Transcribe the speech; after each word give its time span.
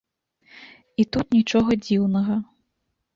І 1.03 1.05
тут 1.15 1.27
нічога 1.37 1.77
дзіўнага. 1.83 2.39